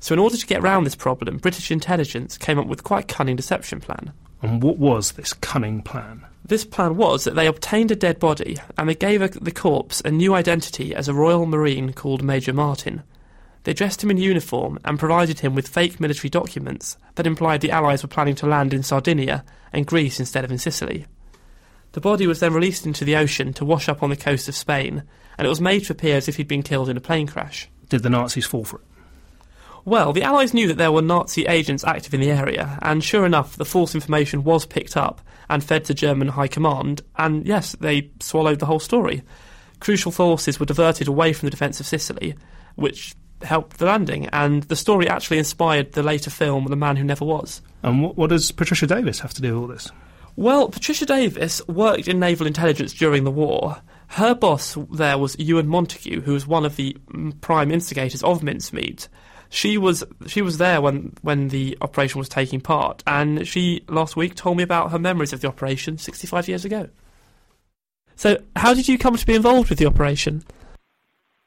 [0.00, 3.14] So, in order to get round this problem, British intelligence came up with quite a
[3.14, 4.12] cunning deception plan.
[4.42, 6.26] And what was this cunning plan?
[6.44, 10.10] This plan was that they obtained a dead body and they gave the corpse a
[10.10, 13.04] new identity as a Royal Marine called Major Martin.
[13.64, 17.70] They dressed him in uniform and provided him with fake military documents that implied the
[17.70, 21.06] Allies were planning to land in Sardinia and Greece instead of in Sicily.
[21.92, 24.56] The body was then released into the ocean to wash up on the coast of
[24.56, 25.04] Spain,
[25.38, 27.68] and it was made to appear as if he'd been killed in a plane crash.
[27.88, 28.84] Did the Nazis fall for it?
[29.84, 33.26] Well, the Allies knew that there were Nazi agents active in the area, and sure
[33.26, 37.72] enough, the false information was picked up and fed to German High Command, and yes,
[37.72, 39.22] they swallowed the whole story.
[39.80, 42.36] Crucial forces were diverted away from the defence of Sicily,
[42.76, 47.04] which helped the landing, and the story actually inspired the later film The Man Who
[47.04, 47.62] Never Was.
[47.82, 49.90] And what, what does Patricia Davies have to do with all this?
[50.36, 53.82] Well, Patricia Davies worked in naval intelligence during the war.
[54.08, 58.42] Her boss there was Ewan Montagu, who was one of the mm, prime instigators of
[58.42, 59.08] Mincemeat.
[59.50, 64.16] She was she was there when when the operation was taking part, and she last
[64.16, 66.88] week told me about her memories of the operation 65 years ago.
[68.16, 70.44] So, how did you come to be involved with the operation?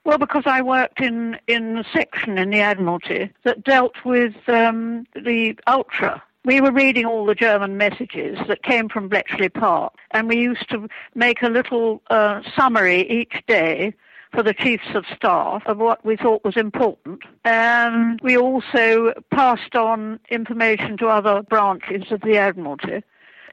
[0.05, 5.07] Well, because I worked in, in the section in the Admiralty that dealt with um,
[5.15, 6.21] the Ultra.
[6.45, 10.69] We were reading all the German messages that came from Bletchley Park, and we used
[10.69, 13.95] to make a little uh, summary each day
[14.31, 17.23] for the chiefs of staff of what we thought was important.
[17.43, 23.01] And we also passed on information to other branches of the Admiralty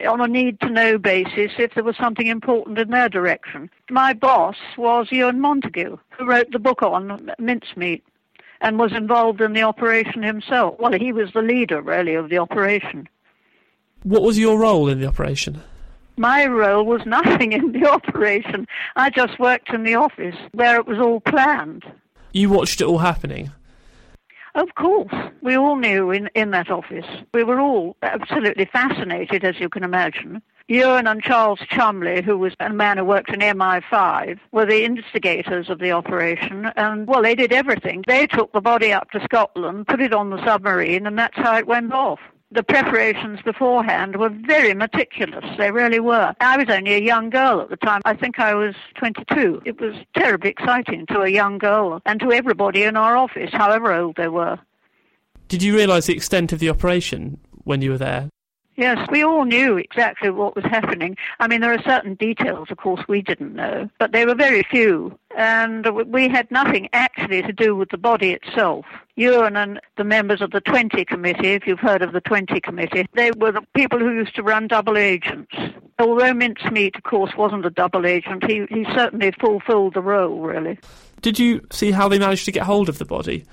[0.06, 3.70] on a need-to-know basis if there was something important in their direction.
[3.90, 8.04] My boss was Ewan Montagu, who wrote the book on mincemeat
[8.60, 10.76] and was involved in the operation himself.
[10.78, 13.08] Well, he was the leader, really, of the operation.
[14.04, 15.60] What was your role in the operation?
[16.16, 18.66] My role was nothing in the operation.
[18.96, 21.84] I just worked in the office where it was all planned.
[22.32, 23.50] You watched it all happening?
[24.54, 25.14] Of course.
[25.40, 27.06] We all knew in, in that office.
[27.32, 30.42] We were all absolutely fascinated, as you can imagine.
[30.68, 35.70] Ewan and Charles Cholmondeley, who was a man who worked in MI5, were the instigators
[35.70, 36.66] of the operation.
[36.76, 38.04] And, well, they did everything.
[38.06, 41.56] They took the body up to Scotland, put it on the submarine, and that's how
[41.56, 42.20] it went off
[42.54, 45.44] the preparations beforehand were very meticulous.
[45.56, 46.34] They really were.
[46.40, 48.00] I was only a young girl at the time.
[48.04, 49.62] I think I was 22.
[49.64, 53.92] It was terribly exciting to a young girl and to everybody in our office, however
[53.92, 54.58] old they were.
[55.48, 58.28] Did you realise the extent of the operation when you were there?
[58.76, 61.16] Yes, we all knew exactly what was happening.
[61.40, 64.62] I mean, there are certain details, of course, we didn't know, but they were very
[64.62, 65.18] few.
[65.36, 68.86] And we had nothing actually to do with the body itself.
[69.16, 73.06] Ewan and the members of the 20 committee, if you've heard of the 20 committee,
[73.14, 75.54] they were the people who used to run double agents.
[75.98, 80.78] Although Mincemeat, of course, wasn't a double agent, he, he certainly fulfilled the role, really.
[81.20, 83.44] Did you see how they managed to get hold of the body?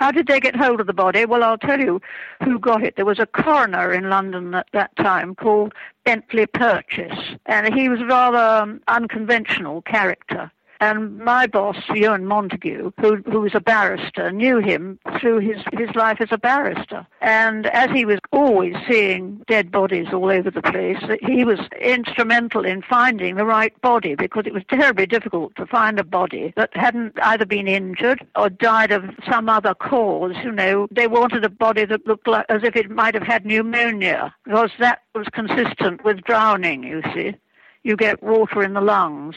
[0.00, 1.26] How did they get hold of the body?
[1.26, 2.00] Well, I'll tell you
[2.42, 2.96] who got it.
[2.96, 5.74] There was a coroner in London at that time called
[6.06, 10.50] Bentley Purchase, and he was a rather um, unconventional character.
[10.80, 15.94] And my boss, Ewan Montagu, who, who was a barrister, knew him through his, his
[15.94, 17.06] life as a barrister.
[17.20, 22.64] And as he was always seeing dead bodies all over the place, he was instrumental
[22.64, 26.70] in finding the right body because it was terribly difficult to find a body that
[26.74, 30.34] hadn't either been injured or died of some other cause.
[30.42, 33.44] You know, they wanted a body that looked like, as if it might have had
[33.44, 37.34] pneumonia because that was consistent with drowning, you see.
[37.82, 39.36] You get water in the lungs.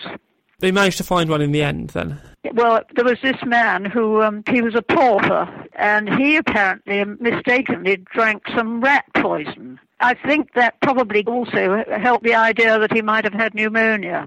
[0.63, 2.21] They managed to find one in the end, then.
[2.53, 7.97] Well, there was this man who um, he was a pauper, and he apparently mistakenly
[7.97, 9.77] drank some rat poison.
[9.99, 14.25] I think that probably also helped the idea that he might have had pneumonia.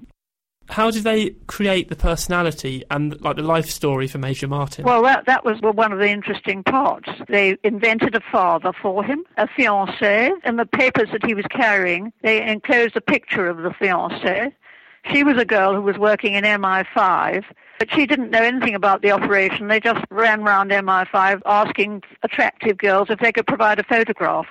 [0.69, 4.85] How did they create the personality and like the life story for Major Martin?
[4.85, 7.09] Well, that that was one of the interesting parts.
[7.27, 12.11] They invented a father for him, a fiancée, and the papers that he was carrying.
[12.21, 14.51] They enclosed a picture of the fiancée,
[15.11, 17.43] she was a girl who was working in MI5,
[17.79, 19.67] but she didn't know anything about the operation.
[19.67, 24.47] They just ran round MI5 asking attractive girls if they could provide a photograph.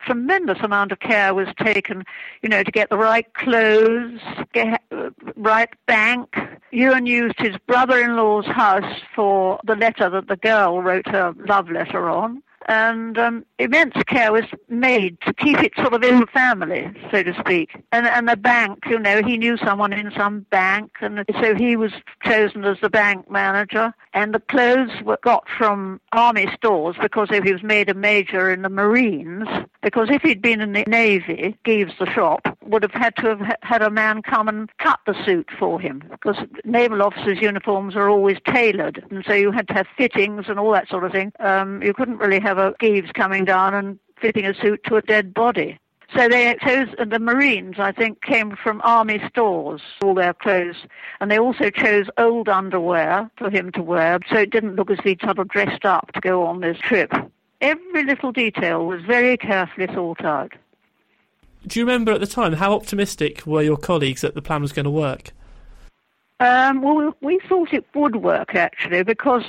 [0.00, 2.04] Tremendous amount of care was taken,
[2.42, 4.20] you know, to get the right clothes,
[4.52, 6.36] get uh, right bank.
[6.70, 12.08] Ewan used his brother-in-law's house for the letter that the girl wrote her love letter
[12.08, 16.90] on and um, immense care was made to keep it sort of in the family,
[17.10, 17.82] so to speak.
[17.92, 21.76] And, and the bank, you know, he knew someone in some bank, and so he
[21.76, 21.92] was
[22.22, 23.92] chosen as the bank manager.
[24.12, 28.62] And the clothes were got from army stores because he was made a major in
[28.62, 29.48] the Marines.
[29.82, 33.56] Because if he'd been in the Navy, Gieves the shop would have had to have
[33.62, 38.10] had a man come and cut the suit for him because naval officers' uniforms are
[38.10, 41.32] always tailored, and so you had to have fittings and all that sort of thing.
[41.40, 45.02] Um, you couldn't really have a Gieves coming down and fitting a suit to a
[45.02, 45.78] dead body.
[46.16, 50.76] So they chose the Marines, I think, came from army stores, all their clothes,
[51.20, 54.98] and they also chose old underwear for him to wear, so it didn't look as
[55.00, 57.12] if he'd sort of dressed up to go on this trip.
[57.60, 60.52] Every little detail was very carefully thought out.
[61.66, 64.72] Do you remember at the time how optimistic were your colleagues that the plan was
[64.72, 65.32] going to work?
[66.40, 69.42] Um, well, we thought it would work actually because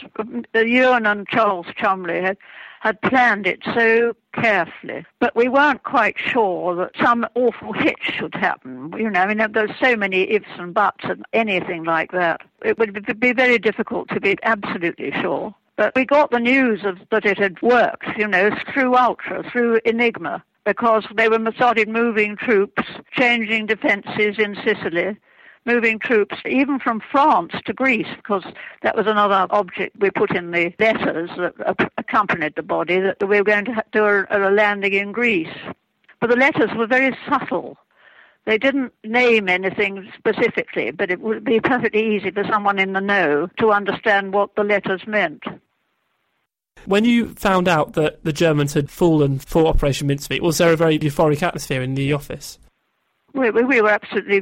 [0.55, 2.37] Ewan and Charles Cholmondeley had
[2.79, 5.05] had planned it so carefully.
[5.19, 8.93] But we weren't quite sure that some awful hitch should happen.
[8.97, 12.41] You know, I mean, there's so many ifs and buts and anything like that.
[12.63, 15.53] It would be very difficult to be absolutely sure.
[15.75, 19.79] But we got the news of that it had worked, you know, through Ultra, through
[19.85, 25.17] Enigma, because they were started moving troops, changing defences in Sicily,
[25.73, 28.45] moving troops even from France to Greece, because
[28.81, 31.53] that was another object we put in the letters that
[31.97, 35.57] accompanied the body, that we were going to do a, a landing in Greece.
[36.19, 37.77] But the letters were very subtle.
[38.45, 43.01] They didn't name anything specifically, but it would be perfectly easy for someone in the
[43.01, 45.43] know to understand what the letters meant.
[46.85, 50.77] When you found out that the Germans had fallen for Operation Mincemeat, was there a
[50.77, 52.57] very euphoric atmosphere in the office?
[53.33, 54.41] We, we, we were absolutely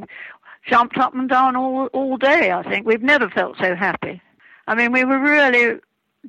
[0.68, 2.52] jumped up and down all all day.
[2.52, 4.22] I think we've never felt so happy.
[4.68, 5.80] I mean, we were really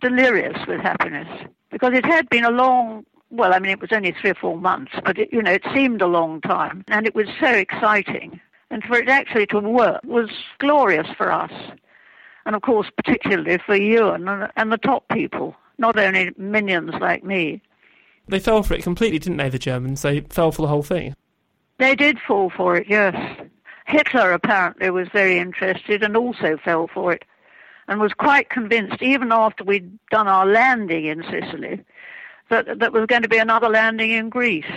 [0.01, 1.29] delirious with happiness
[1.71, 4.57] because it had been a long well, I mean, it was only three or four
[4.57, 8.41] months, but it, you know, it seemed a long time, and it was so exciting.
[8.71, 11.53] And for it actually to work was glorious for us,
[12.47, 17.25] and of course, particularly for you and, and the top people, not only minions like
[17.25, 17.63] me.
[18.27, 19.49] They fell for it completely, didn't they?
[19.49, 20.03] The Germans.
[20.03, 21.15] They fell for the whole thing.
[21.79, 23.15] They did fall for it, yes.
[23.89, 27.25] Hitler apparently was very interested and also fell for it,
[27.89, 31.81] and was quite convinced, even after we'd done our landing in Sicily,
[32.51, 34.71] that that was going to be another landing in Greece.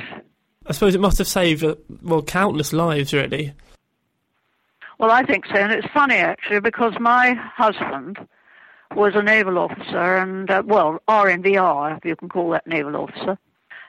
[0.65, 3.53] I suppose it must have saved, uh, well, countless lives, really.
[4.97, 8.17] Well, I think so, and it's funny actually because my husband
[8.95, 13.37] was a naval officer, and uh, well, RNVR, if you can call that naval officer,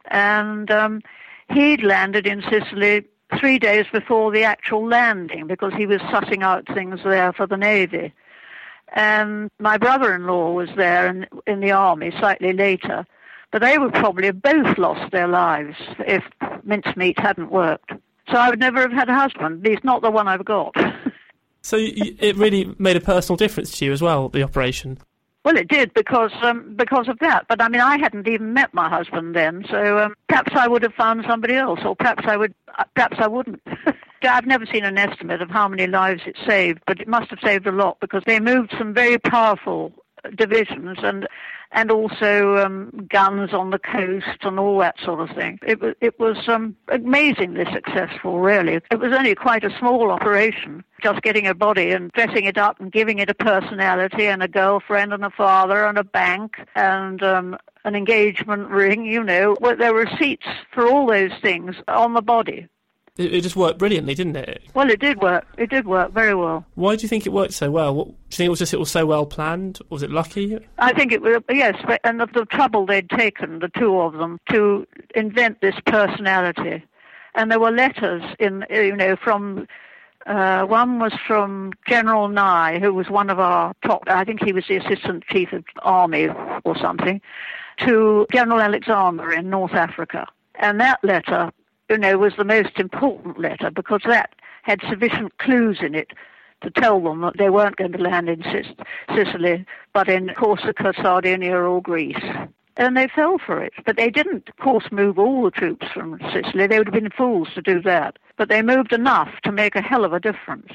[0.06, 1.00] and um,
[1.48, 3.04] he'd landed in Sicily
[3.38, 7.56] three days before the actual landing because he was sussing out things there for the
[7.56, 8.12] navy.
[8.94, 13.06] And my brother-in-law was there in, in the army slightly later,
[13.50, 16.22] but they would probably have both lost their lives if
[16.62, 17.92] mincemeat hadn't worked.
[18.30, 20.74] So I would never have had a husband, at least not the one I've got.
[21.64, 24.98] So it really made a personal difference to you as well, the operation.
[25.44, 27.46] Well, it did because um, because of that.
[27.48, 30.82] But I mean, I hadn't even met my husband then, so um, perhaps I would
[30.82, 33.60] have found somebody else, or perhaps I would, uh, perhaps I wouldn't.
[34.22, 37.40] I've never seen an estimate of how many lives it saved, but it must have
[37.44, 39.92] saved a lot because they moved some very powerful
[40.36, 41.26] divisions and
[41.74, 45.58] and also um, guns on the coast and all that sort of thing.
[45.66, 48.80] It was it was um, amazingly successful, really.
[48.90, 52.78] It was only quite a small operation, just getting a body and dressing it up
[52.80, 57.22] and giving it a personality and a girlfriend and a father and a bank and
[57.22, 59.04] um, an engagement ring.
[59.06, 62.68] You know, there were seats for all those things on the body.
[63.18, 64.62] It, it just worked brilliantly, didn't it?
[64.74, 65.46] Well, it did work.
[65.58, 66.64] It did work very well.
[66.76, 67.94] Why do you think it worked so well?
[67.94, 69.80] What, do you think it was just it was so well planned?
[69.90, 70.58] Was it lucky?
[70.78, 74.14] I think it was yes, but, and the, the trouble they'd taken, the two of
[74.14, 76.82] them, to invent this personality,
[77.34, 79.66] and there were letters in you know from.
[80.24, 84.52] Uh, one was from General Nye, who was one of our top, I think he
[84.52, 86.28] was the Assistant Chief of Army
[86.62, 87.20] or something,
[87.78, 90.28] to General Alexander in North Africa.
[90.54, 91.50] And that letter
[91.92, 96.12] you know, was the most important letter because that had sufficient clues in it
[96.62, 98.42] to tell them that they weren't going to land in
[99.14, 102.24] Sicily, but in Corsica, Sardinia, or Greece.
[102.78, 103.74] And they fell for it.
[103.84, 106.66] But they didn't, of course, move all the troops from Sicily.
[106.66, 108.18] They would have been fools to do that.
[108.38, 110.72] But they moved enough to make a hell of a difference.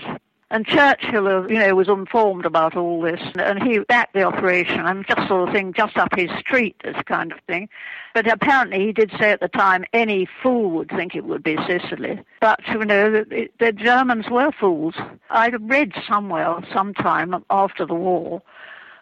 [0.50, 4.80] And Churchill, uh, you know, was informed about all this, and he backed the operation
[4.80, 7.68] and just sort of thing, just up his street, this kind of thing.
[8.14, 11.58] But apparently, he did say at the time, any fool would think it would be
[11.68, 12.22] Sicily.
[12.40, 14.96] But you know, the, the Germans were fools.
[15.30, 18.42] I read somewhere, sometime after the war,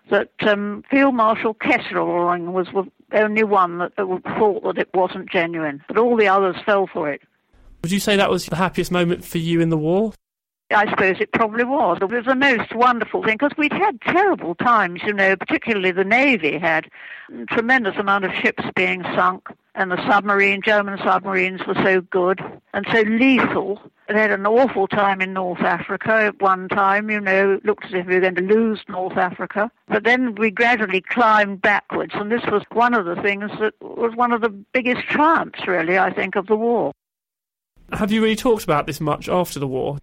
[0.09, 5.83] that um, Field Marshal Kesselring was the only one that thought that it wasn't genuine,
[5.87, 7.21] but all the others fell for it.
[7.83, 10.11] Would you say that was the happiest moment for you in the war?
[10.71, 11.99] I suppose it probably was.
[12.01, 16.03] It was the most wonderful thing because we'd had terrible times, you know, particularly the
[16.03, 16.89] Navy had
[17.49, 22.41] tremendous amount of ships being sunk and the submarine, German submarines were so good
[22.73, 23.79] and so lethal.
[24.07, 27.85] They had an awful time in North Africa at one time, you know, it looked
[27.85, 29.69] as if we were going to lose North Africa.
[29.87, 34.15] But then we gradually climbed backwards and this was one of the things that was
[34.15, 36.91] one of the biggest triumphs, really, I think, of the war.
[37.91, 39.99] Have you really talked about this much after the war?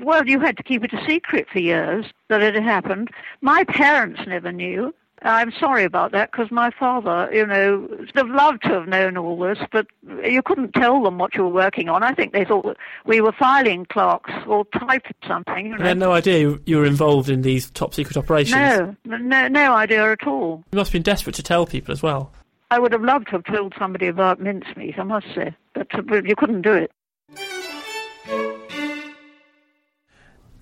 [0.00, 3.10] Well, you had to keep it a secret for years that it had happened.
[3.40, 4.94] My parents never knew.
[5.22, 9.16] I'm sorry about that because my father, you know, would have loved to have known
[9.16, 9.86] all this, but
[10.22, 12.02] you couldn't tell them what you were working on.
[12.02, 12.76] I think they thought
[13.06, 15.66] we were filing clerks or typing something.
[15.66, 15.82] You know.
[15.82, 18.96] They had no idea you were involved in these top secret operations.
[19.04, 20.62] No, no, no idea at all.
[20.70, 22.32] You must have been desperate to tell people as well.
[22.70, 25.88] I would have loved to have told somebody about mincemeat, I must say, but
[26.26, 26.92] you couldn't do it.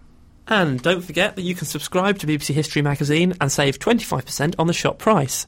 [0.50, 4.68] And don't forget that you can subscribe to BBC History magazine and save 25% on
[4.68, 5.46] the shop price.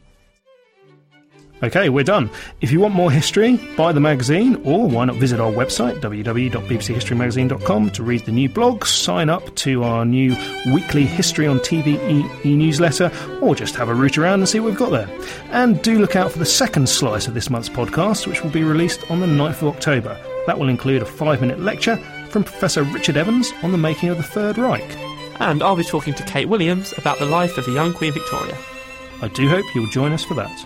[1.63, 2.31] Okay, we're done.
[2.61, 7.91] If you want more history, buy the magazine, or why not visit our website, www.bbchistorymagazine.com,
[7.91, 10.35] to read the new blogs, sign up to our new
[10.73, 11.99] weekly History on TV
[12.43, 15.07] e newsletter, or just have a root around and see what we've got there.
[15.51, 18.63] And do look out for the second slice of this month's podcast, which will be
[18.63, 20.19] released on the 9th of October.
[20.47, 21.99] That will include a five minute lecture
[22.31, 24.97] from Professor Richard Evans on the making of the Third Reich.
[25.39, 28.57] And I'll be talking to Kate Williams about the life of the young Queen Victoria.
[29.21, 30.65] I do hope you'll join us for that.